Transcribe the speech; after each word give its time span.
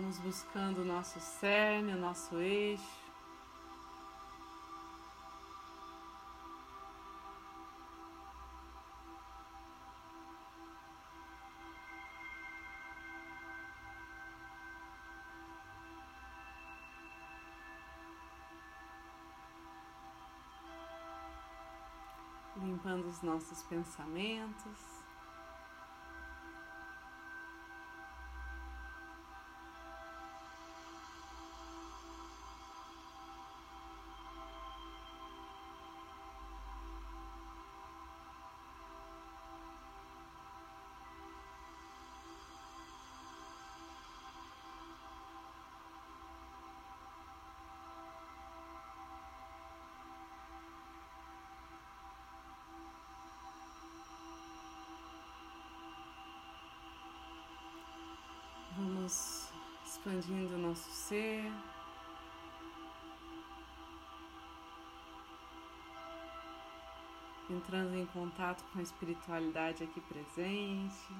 Vamos 0.00 0.16
buscando 0.18 0.82
o 0.82 0.84
nosso 0.84 1.18
cerne, 1.18 1.92
o 1.92 1.98
nosso 1.98 2.36
eixo. 2.38 3.08
limpando 22.56 23.08
os 23.08 23.20
nossos 23.22 23.64
pensamentos. 23.64 24.97
Expandindo 60.08 60.54
o 60.54 60.58
nosso 60.58 60.90
ser. 60.90 61.52
Entrando 67.50 67.94
em 67.94 68.06
contato 68.06 68.64
com 68.72 68.78
a 68.78 68.82
espiritualidade 68.82 69.84
aqui 69.84 70.00
presente, 70.02 71.14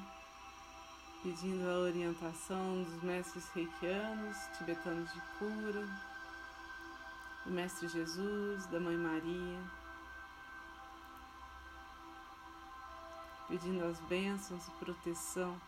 pedindo 1.23 1.69
a 1.69 1.79
orientação 1.79 2.83
dos 2.83 3.03
mestres 3.03 3.49
reikianos, 3.51 4.37
tibetanos 4.57 5.13
de 5.13 5.21
cura, 5.39 5.87
do 7.45 7.53
Mestre 7.53 7.89
Jesus, 7.89 8.67
da 8.67 8.79
Mãe 8.79 8.97
Maria, 8.97 9.61
pedindo 13.49 13.85
as 13.87 13.99
bênçãos 14.01 14.69
e 14.69 14.71
proteção 14.73 15.59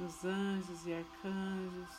dos 0.00 0.24
anjos 0.24 0.86
e 0.86 0.94
arcanjos. 0.94 1.90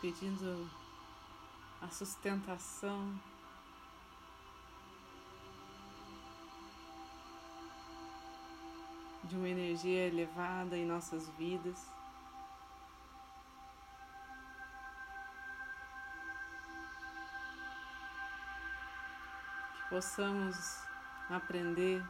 Pedindo 0.00 0.70
a 1.80 1.88
sustentação 1.88 3.12
de 9.32 9.38
uma 9.38 9.48
energia 9.48 10.08
elevada 10.08 10.76
em 10.76 10.84
nossas 10.84 11.26
vidas. 11.30 11.90
Que 19.72 19.88
possamos 19.88 20.82
aprender 21.30 22.04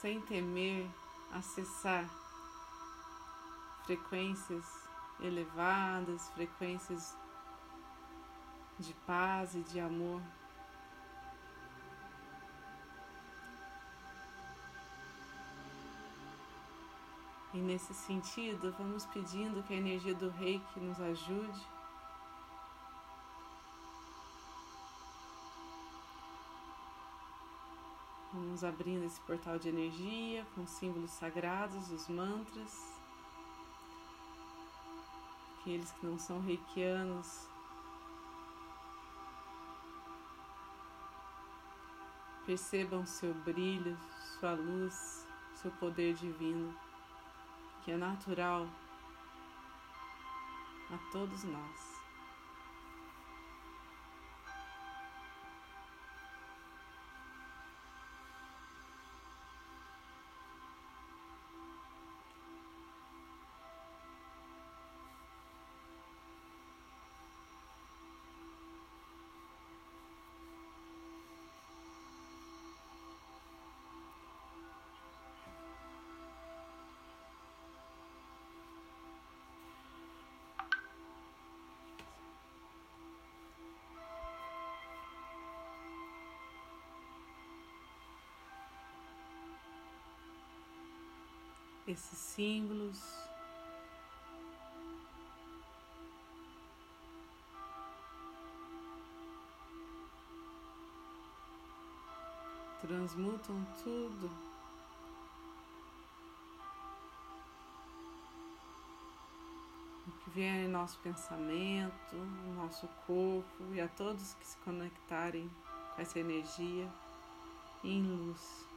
sem 0.00 0.20
temer 0.22 0.90
acessar 1.32 2.04
frequências 3.84 4.66
elevadas, 5.20 6.28
frequências 6.30 7.16
de 8.76 8.92
paz 9.06 9.54
e 9.54 9.60
de 9.62 9.78
amor. 9.78 10.20
E 17.58 17.60
nesse 17.60 17.92
sentido, 17.92 18.72
vamos 18.78 19.04
pedindo 19.06 19.64
que 19.64 19.74
a 19.74 19.76
energia 19.76 20.14
do 20.14 20.30
reiki 20.30 20.78
nos 20.78 21.00
ajude. 21.00 21.66
Vamos 28.32 28.62
abrindo 28.62 29.04
esse 29.04 29.20
portal 29.22 29.58
de 29.58 29.70
energia 29.70 30.46
com 30.54 30.64
símbolos 30.68 31.10
sagrados, 31.10 31.90
os 31.90 32.06
mantras. 32.06 32.72
Aqueles 35.58 35.90
que 35.90 36.06
não 36.06 36.16
são 36.16 36.40
reikianos 36.40 37.48
percebam 42.46 43.04
seu 43.04 43.34
brilho, 43.34 43.98
sua 44.38 44.52
luz, 44.52 45.26
seu 45.56 45.72
poder 45.72 46.14
divino 46.14 46.72
que 47.88 47.92
é 47.92 47.96
natural 47.96 48.66
a 50.90 51.10
todos 51.10 51.44
nós. 51.44 51.97
Esses 91.90 92.18
símbolos. 92.18 93.00
Transmutam 102.80 103.66
tudo. 103.82 104.30
O 110.06 110.10
que 110.24 110.30
vier 110.30 110.64
em 110.64 110.68
nosso 110.68 110.98
pensamento, 111.00 112.14
no 112.14 112.54
nosso 112.54 112.86
corpo 113.06 113.64
e 113.72 113.80
a 113.80 113.88
todos 113.88 114.34
que 114.34 114.46
se 114.46 114.56
conectarem 114.58 115.50
com 115.94 116.02
essa 116.02 116.18
energia 116.18 116.88
em 117.82 118.02
luz 118.02 118.67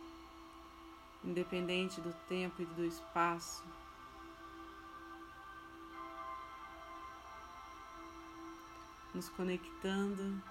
independente 1.24 2.02
do 2.02 2.14
tempo 2.28 2.62
e 2.62 2.66
do 2.66 2.86
espaço. 2.86 3.64
Nos 9.14 9.30
conectando 9.30 10.42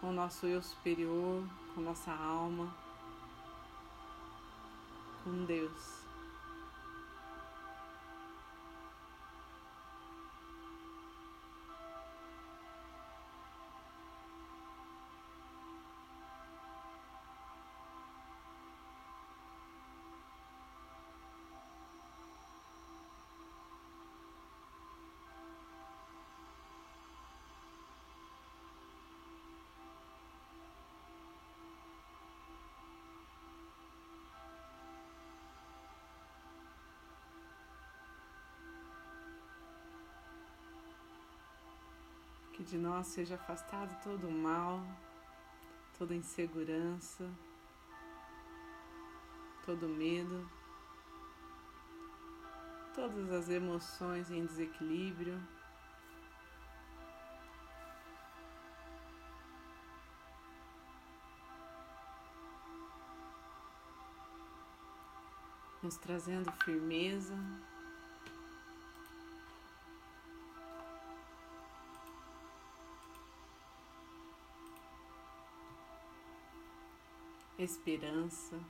com 0.00 0.10
o 0.10 0.12
nosso 0.12 0.46
eu 0.46 0.62
superior, 0.62 1.42
com 1.74 1.80
nossa 1.80 2.12
alma, 2.12 2.74
com 5.22 5.44
Deus. 5.44 6.03
De 42.64 42.78
nós 42.78 43.08
seja 43.08 43.34
afastado 43.34 43.94
todo 44.02 44.26
o 44.26 44.32
mal, 44.32 44.82
toda 45.98 46.14
insegurança, 46.14 47.30
todo 49.66 49.86
medo, 49.86 50.50
todas 52.94 53.30
as 53.30 53.50
emoções 53.50 54.30
em 54.30 54.46
desequilíbrio. 54.46 55.38
Nos 65.82 65.98
trazendo 65.98 66.50
firmeza. 66.64 67.36
Esperança. 77.64 78.60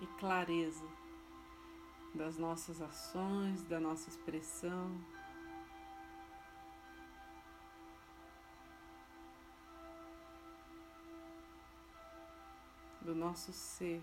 E 0.00 0.06
clareza 0.18 0.84
das 2.14 2.36
nossas 2.36 2.82
ações, 2.82 3.62
da 3.62 3.80
nossa 3.80 4.08
expressão. 4.08 4.90
Do 13.00 13.14
nosso 13.14 13.52
ser. 13.52 14.02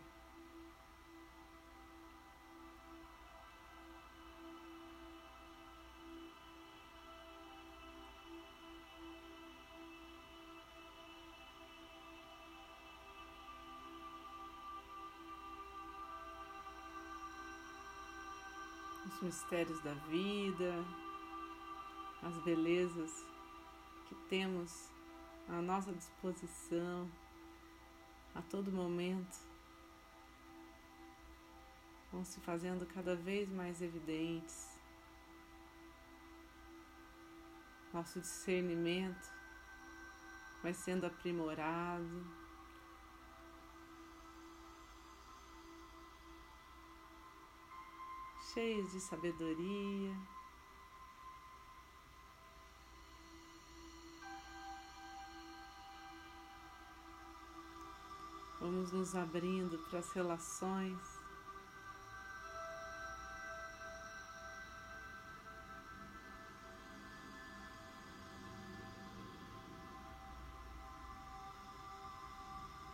Os 19.14 19.22
mistérios 19.22 19.80
da 19.82 19.94
vida, 19.94 20.74
as 22.22 22.38
belezas 22.44 23.12
que 24.08 24.16
temos 24.28 24.90
à 25.48 25.62
nossa 25.62 25.94
disposição 25.94 27.10
a 28.34 28.42
todo 28.42 28.72
momento 28.72 29.38
vão 32.12 32.26
se 32.26 32.40
fazendo 32.42 32.86
cada 32.86 33.16
vez 33.16 33.50
mais 33.50 33.82
evidentes. 33.82 34.80
Nosso 37.94 38.20
discernimento 38.20 39.32
vai 40.64 40.74
sendo 40.74 41.06
aprimorado. 41.06 42.43
Cheios 48.54 48.92
de 48.92 49.00
sabedoria. 49.00 50.16
Vamos 58.62 58.92
nos 58.92 59.16
abrindo 59.16 59.80
para 59.90 60.00
as 60.00 60.12
relações. 60.12 61.00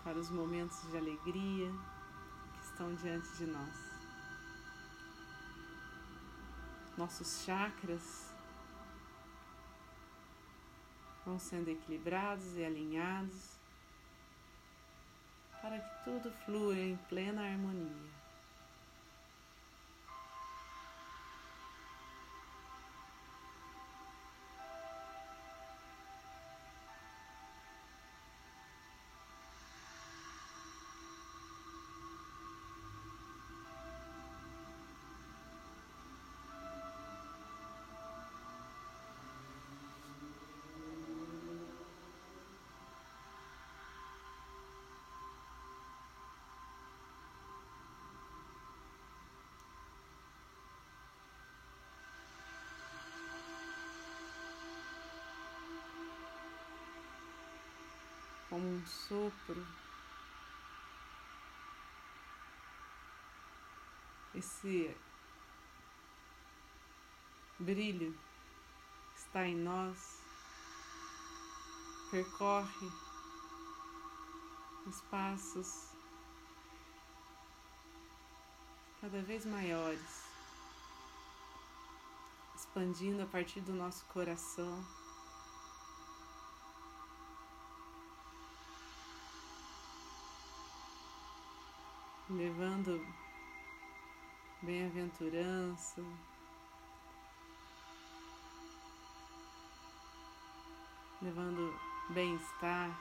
Para 0.05 0.17
os 0.17 0.29
momentos 0.29 0.81
de 0.89 0.97
alegria 0.97 1.69
que 2.53 2.65
estão 2.65 2.95
diante 2.95 3.29
de 3.37 3.45
nós. 3.45 3.98
Nossos 6.99 7.45
chakras 7.45 8.33
vão 11.25 11.39
sendo 11.39 11.69
equilibrados 11.69 12.57
e 12.57 12.65
alinhados 12.65 13.57
para 15.61 15.79
que 15.79 16.03
tudo 16.03 16.29
flua 16.43 16.77
em 16.77 16.97
plena 17.07 17.41
harmonia. 17.41 18.18
Como 58.49 58.67
um 58.67 58.85
sopro. 58.85 59.65
Esse 64.33 64.95
brilho 67.59 68.17
está 69.15 69.45
em 69.45 69.55
nós, 69.55 70.21
percorre 72.09 72.91
espaços 74.87 75.89
cada 79.01 79.21
vez 79.21 79.45
maiores, 79.45 80.25
expandindo 82.55 83.21
a 83.21 83.25
partir 83.25 83.61
do 83.61 83.73
nosso 83.73 84.05
coração. 84.05 84.98
Levando 92.29 93.03
bem-aventurança, 94.61 96.03
levando 101.21 101.73
bem-estar 102.11 102.91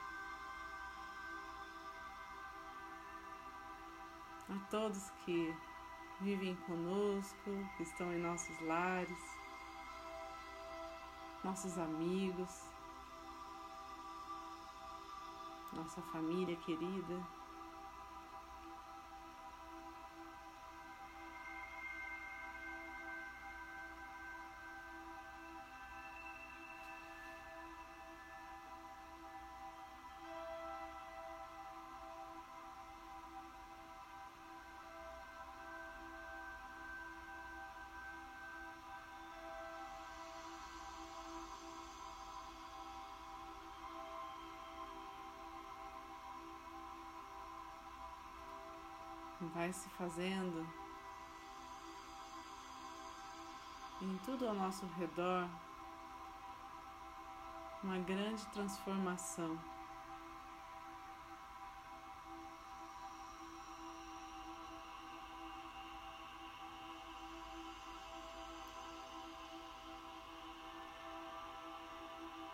a 4.48 4.70
todos 4.70 5.10
que 5.26 5.54
vivem 6.22 6.56
conosco, 6.66 7.50
que 7.76 7.82
estão 7.82 8.10
em 8.12 8.22
nossos 8.22 8.58
lares, 8.62 9.18
nossos 11.44 11.76
amigos, 11.76 12.62
nossa 15.74 16.00
família 16.00 16.56
querida. 16.56 17.37
vai 49.48 49.72
se 49.72 49.88
fazendo 49.90 50.66
em 54.00 54.16
tudo 54.24 54.46
ao 54.46 54.54
nosso 54.54 54.86
redor 54.98 55.48
uma 57.82 57.98
grande 57.98 58.44
transformação. 58.46 59.58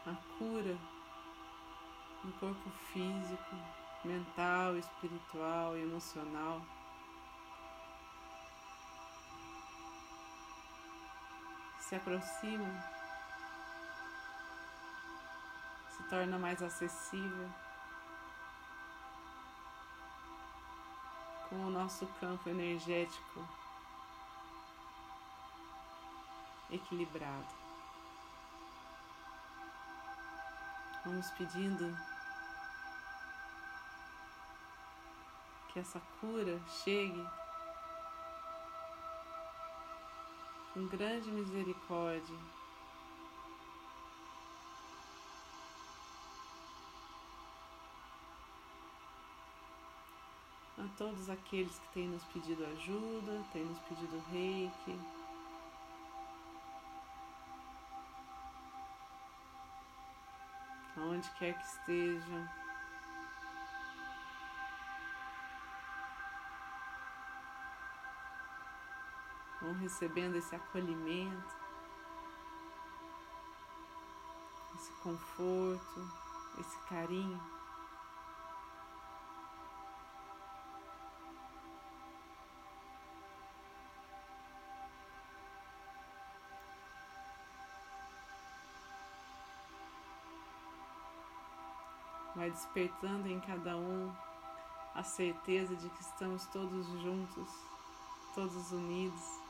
A 0.06 0.14
cura 0.38 0.78
no 2.22 2.32
corpo 2.34 2.70
físico, 2.92 3.56
mental, 4.04 4.76
espiritual 4.76 5.76
e 5.76 5.82
emocional. 5.82 6.60
Se 11.84 11.96
aproxima, 11.96 12.82
se 15.90 16.02
torna 16.04 16.38
mais 16.38 16.62
acessível 16.62 17.50
com 21.50 21.56
o 21.66 21.70
nosso 21.70 22.06
campo 22.18 22.48
energético 22.48 23.46
equilibrado. 26.70 27.54
Vamos 31.04 31.30
pedindo 31.32 31.94
que 35.68 35.80
essa 35.80 36.00
cura 36.18 36.58
chegue 36.82 37.43
com 40.74 40.86
grande 40.88 41.30
misericórdia. 41.30 42.36
A 50.76 50.88
todos 50.98 51.30
aqueles 51.30 51.78
que 51.78 51.88
têm 51.94 52.08
nos 52.08 52.24
pedido 52.24 52.66
ajuda, 52.66 53.44
têm 53.52 53.64
nos 53.64 53.78
pedido 53.82 54.20
reiki. 54.32 54.98
Aonde 60.96 61.30
quer 61.38 61.56
que 61.56 61.64
estejam. 61.64 62.63
Vão 69.64 69.72
recebendo 69.74 70.36
esse 70.36 70.54
acolhimento, 70.54 71.54
esse 74.74 74.92
conforto, 75.02 76.08
esse 76.58 76.78
carinho. 76.86 77.40
Vai 92.36 92.50
despertando 92.50 93.28
em 93.28 93.40
cada 93.40 93.76
um 93.76 94.12
a 94.94 95.02
certeza 95.02 95.74
de 95.76 95.88
que 95.88 96.02
estamos 96.02 96.44
todos 96.46 96.86
juntos, 97.00 97.48
todos 98.34 98.72
unidos. 98.72 99.43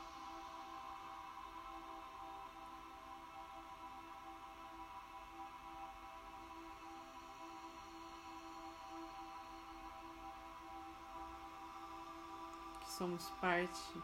Somos 13.05 13.29
parte 13.39 14.01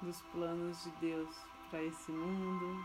dos 0.00 0.20
planos 0.32 0.82
de 0.82 0.90
Deus 1.00 1.32
para 1.70 1.80
esse 1.84 2.10
mundo, 2.10 2.84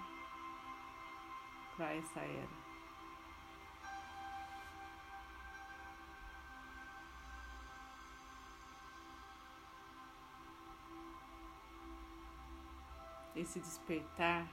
para 1.75 1.95
essa 1.95 2.19
era. 2.19 2.67
Esse 13.35 13.59
despertar 13.59 14.47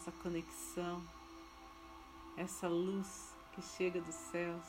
essa 0.00 0.12
conexão, 0.12 1.02
essa 2.34 2.66
luz 2.66 3.36
que 3.52 3.60
chega 3.60 4.00
dos 4.00 4.14
céus. 4.14 4.64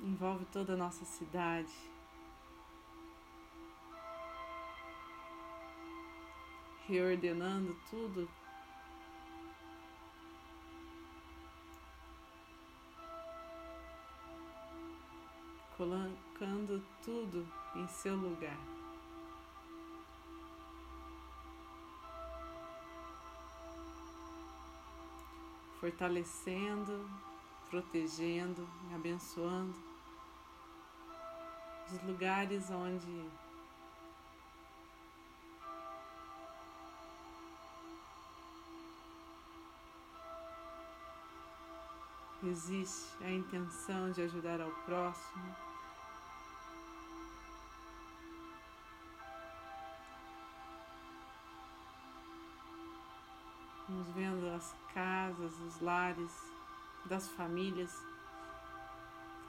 Envolve 0.00 0.44
toda 0.52 0.74
a 0.74 0.76
nossa 0.76 1.04
cidade. 1.04 1.74
Reordenando 6.86 7.76
tudo 7.90 8.28
colocando 15.76 16.80
tudo 17.04 17.44
em 17.74 17.88
seu 17.88 18.14
lugar. 18.14 18.85
Fortalecendo, 25.86 27.08
protegendo, 27.70 28.68
abençoando 28.92 29.72
os 31.92 32.02
lugares 32.02 32.68
onde 32.72 33.24
existe 42.42 43.22
a 43.22 43.30
intenção 43.30 44.10
de 44.10 44.22
ajudar 44.22 44.60
ao 44.60 44.72
próximo. 44.84 45.56
Vamos 54.06 54.14
vendo 54.14 54.54
as 54.54 54.74
casas, 54.94 55.58
os 55.60 55.80
lares 55.80 56.32
das 57.06 57.28
famílias 57.30 57.92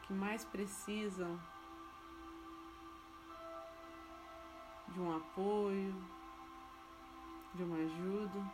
que 0.03 0.13
mais 0.13 0.43
precisam 0.45 1.39
de 4.87 4.99
um 4.99 5.15
apoio, 5.15 5.93
de 7.53 7.63
uma 7.63 7.77
ajuda, 7.77 8.51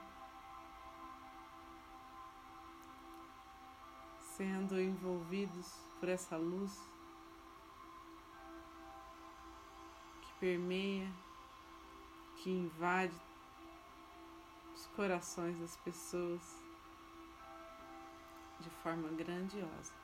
sendo 4.36 4.80
envolvidos 4.80 5.72
por 6.00 6.10
essa 6.10 6.36
luz 6.36 6.78
que 10.22 10.34
permeia, 10.40 11.10
que 12.38 12.50
invade 12.50 13.14
corações 14.88 15.60
das 15.60 15.76
pessoas 15.78 16.42
de 18.60 18.70
forma 18.70 19.10
grandiosa. 19.10 20.03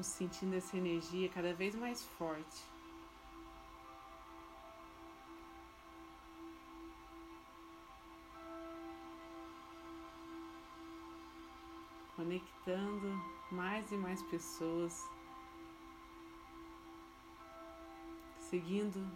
Vamos 0.00 0.14
sentindo 0.14 0.56
essa 0.56 0.78
energia 0.78 1.28
cada 1.28 1.52
vez 1.52 1.74
mais 1.74 2.02
forte. 2.02 2.64
Conectando 12.16 13.12
mais 13.52 13.92
e 13.92 13.96
mais 13.96 14.22
pessoas, 14.22 15.06
seguindo. 18.38 19.06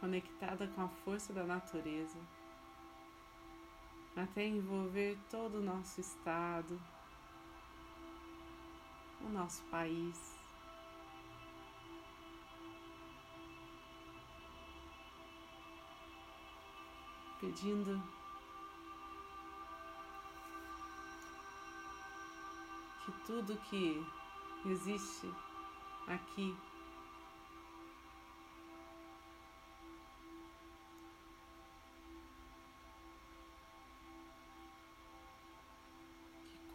Conectada 0.00 0.66
com 0.68 0.80
a 0.80 0.88
força 0.88 1.30
da 1.34 1.44
natureza, 1.44 2.18
até 4.16 4.46
envolver 4.46 5.18
todo 5.28 5.58
o 5.58 5.62
nosso 5.62 6.00
estado, 6.00 6.80
o 9.20 9.28
nosso 9.28 9.62
país. 9.64 10.34
Pedindo 17.40 18.02
que 23.04 23.12
tudo 23.26 23.58
que 23.68 24.06
existe 24.64 25.30
aqui 26.06 26.56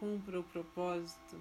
cumpra 0.00 0.40
o 0.40 0.44
propósito 0.44 1.36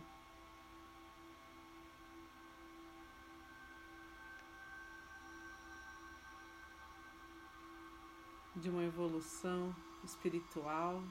de 8.57 8.69
uma 8.69 8.83
evolução 8.83 9.73
espiritual, 10.03 11.01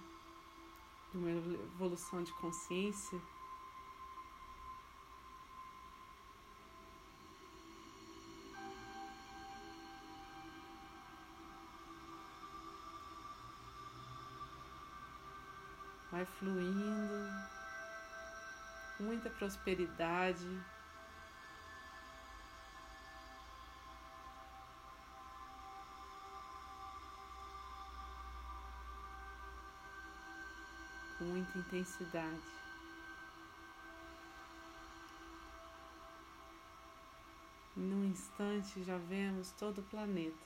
de 1.11 1.17
uma 1.17 1.31
evolução 1.31 2.23
de 2.23 2.33
consciência. 2.35 3.19
Vai 16.13 16.27
fluindo, 16.27 16.88
muita 19.19 19.31
prosperidade. 19.31 20.47
com 31.19 31.25
muita 31.25 31.59
intensidade. 31.59 32.41
Num 37.75 38.05
instante 38.05 38.85
já 38.85 38.97
vemos 38.99 39.51
todo 39.59 39.81
o 39.81 39.83
planeta 39.83 40.37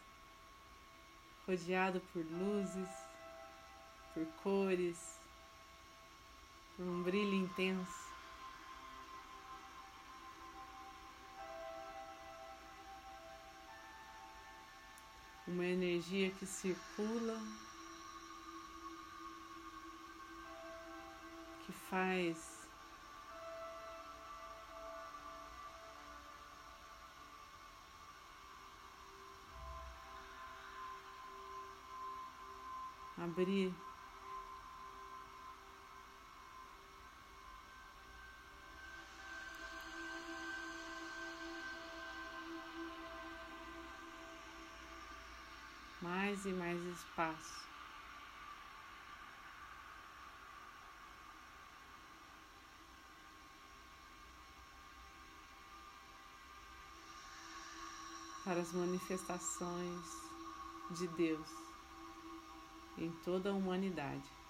rodeado 1.46 2.00
por 2.10 2.24
luzes, 2.24 2.88
por 4.14 4.24
cores, 4.42 5.20
por 6.74 6.86
um 6.86 7.02
brilho 7.02 7.34
intenso. 7.34 8.11
Uma 15.52 15.66
energia 15.66 16.30
que 16.30 16.46
circula 16.46 17.38
que 21.66 21.72
faz 21.90 22.66
abrir 33.18 33.74
mais 46.42 46.46
e 46.46 46.52
mais 46.52 46.82
espaço. 46.98 47.62
para 58.44 58.60
as 58.60 58.72
manifestações 58.72 60.04
de 60.90 61.06
Deus 61.06 61.48
em 62.98 63.08
toda 63.24 63.50
a 63.50 63.52
humanidade. 63.52 64.41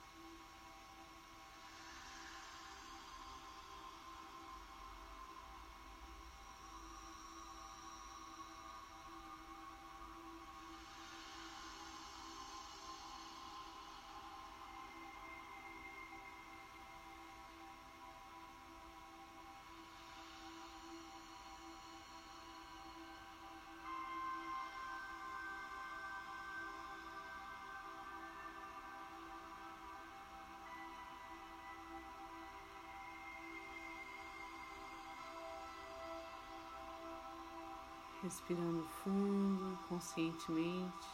Respirando 38.22 38.88
fundo, 39.02 39.76
conscientemente, 39.88 41.08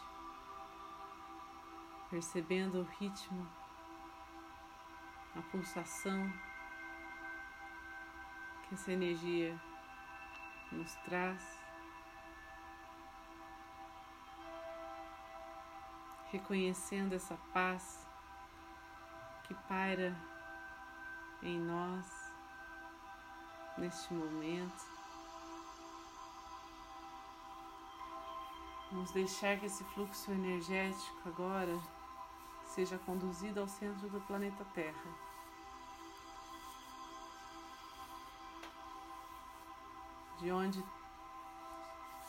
percebendo 2.11 2.81
o 2.81 2.85
ritmo, 2.99 3.49
a 5.35 5.43
pulsação 5.51 6.31
que 8.69 8.75
essa 8.75 8.93
energia 8.93 9.59
nos 10.71 10.95
traz. 11.07 11.59
Reconhecendo 16.31 17.15
essa 17.15 17.39
paz 17.55 18.07
que 19.45 19.55
paira 19.67 20.15
em 21.43 21.59
nós 21.59 22.31
neste 23.79 24.13
momento. 24.13 24.98
Vamos 28.91 29.11
deixar 29.11 29.59
que 29.59 29.67
esse 29.67 29.85
fluxo 29.85 30.33
energético 30.33 31.29
agora 31.29 31.79
seja 32.65 32.99
conduzido 32.99 33.61
ao 33.61 33.69
centro 33.69 34.09
do 34.09 34.21
planeta 34.23 34.65
Terra. 34.73 35.29
De 40.39 40.51
onde 40.51 40.83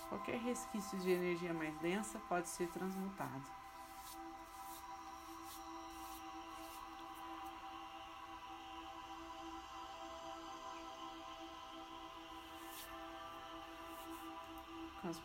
qualquer 0.09 0.39
resquício 0.39 0.97
de 0.99 1.11
energia 1.11 1.53
mais 1.53 1.77
densa 1.77 2.19
pode 2.27 2.49
ser 2.49 2.67
transmutado. 2.69 3.68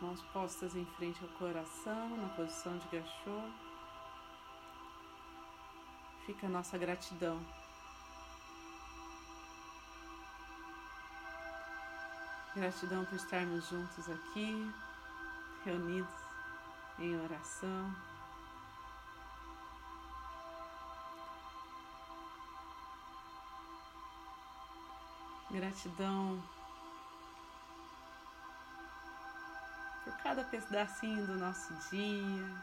Mãos 0.05 0.21
postas 0.31 0.75
em 0.75 0.85
frente 0.85 1.19
ao 1.23 1.29
coração, 1.29 2.17
na 2.17 2.29
posição 2.29 2.77
de 2.77 2.87
gachô. 2.89 3.41
Fica 6.27 6.45
a 6.45 6.49
nossa 6.49 6.77
gratidão. 6.77 7.43
Gratidão 12.55 13.03
por 13.05 13.15
estarmos 13.15 13.67
juntos 13.67 14.07
aqui, 14.09 14.71
reunidos 15.65 16.15
em 16.99 17.19
oração. 17.23 17.95
Gratidão 25.49 26.43
cada 30.35 30.43
pedacinho 30.49 31.25
do 31.25 31.35
nosso 31.35 31.73
dia, 31.89 32.61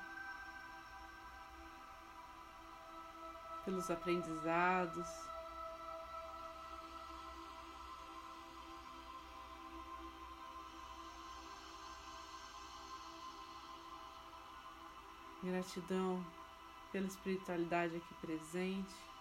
pelos 3.65 3.91
aprendizados. 3.91 5.09
Gratidão 15.43 16.23
pela 16.93 17.07
espiritualidade 17.07 17.97
aqui 17.97 18.15
presente. 18.21 19.12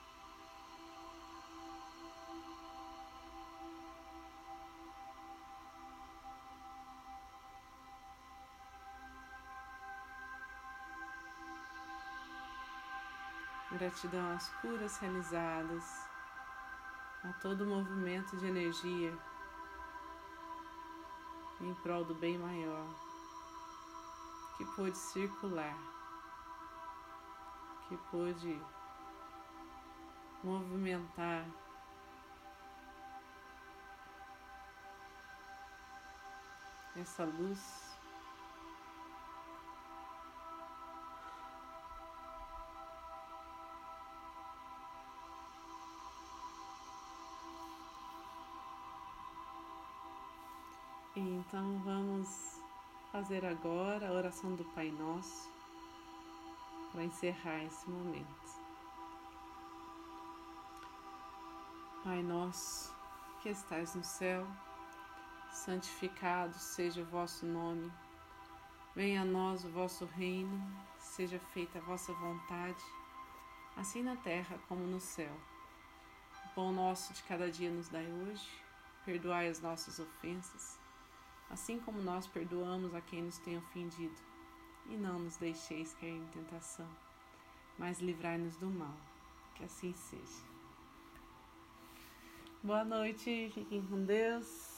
Gratidão 13.82 14.36
às 14.36 14.48
curas 14.62 14.96
realizadas, 15.00 16.08
a 17.24 17.34
todo 17.42 17.62
o 17.64 17.66
movimento 17.66 18.38
de 18.38 18.46
energia 18.46 19.18
em 21.60 21.74
prol 21.82 22.06
do 22.06 22.14
bem 22.14 22.38
maior 22.38 22.86
que 24.56 24.66
pôde 24.76 24.96
circular, 24.96 25.76
que 27.90 27.98
pôde 28.12 28.62
movimentar 30.44 31.48
essa 36.96 37.24
luz 37.24 37.91
Então 51.42 51.80
vamos 51.80 52.62
fazer 53.12 53.44
agora 53.44 54.08
a 54.08 54.12
oração 54.12 54.54
do 54.54 54.64
Pai 54.76 54.92
Nosso 54.92 55.50
para 56.92 57.04
encerrar 57.04 57.64
esse 57.64 57.90
momento. 57.90 58.62
Pai 62.04 62.22
nosso 62.22 62.94
que 63.42 63.50
estais 63.50 63.96
no 63.96 64.04
céu, 64.04 64.46
santificado 65.52 66.54
seja 66.60 67.02
o 67.02 67.06
vosso 67.06 67.44
nome. 67.44 67.92
Venha 68.96 69.24
a 69.24 69.26
nós 69.26 69.66
o 69.66 69.70
vosso 69.70 70.06
reino, 70.06 70.62
seja 71.00 71.40
feita 71.40 71.80
a 71.80 71.82
vossa 71.82 72.14
vontade, 72.14 72.84
assim 73.76 74.04
na 74.04 74.16
terra 74.18 74.60
como 74.68 74.86
no 74.86 75.00
céu. 75.00 75.36
O 76.46 76.50
pão 76.54 76.72
nosso 76.72 77.14
de 77.14 77.24
cada 77.24 77.50
dia 77.50 77.72
nos 77.72 77.90
dai 77.90 78.06
hoje, 78.06 78.48
perdoai 79.06 79.48
as 79.48 79.60
nossas 79.60 79.98
ofensas 79.98 80.81
assim 81.52 81.80
como 81.80 82.02
nós 82.02 82.26
perdoamos 82.28 82.96
a 82.96 83.02
quem 83.02 83.24
nos 83.24 83.38
tem 83.40 83.58
ofendido. 83.58 84.16
E 84.90 84.96
não 84.96 85.20
nos 85.20 85.38
deixeis 85.38 85.94
cair 85.94 86.16
em 86.16 86.26
tentação, 86.28 86.88
mas 87.78 88.00
livrai-nos 88.00 88.56
do 88.58 88.68
mal. 88.68 88.96
Que 89.56 89.64
assim 89.64 89.94
seja. 89.94 90.44
Boa 92.64 92.84
noite, 92.84 93.52
fiquem 93.54 93.82
com 93.86 94.04
Deus. 94.04 94.71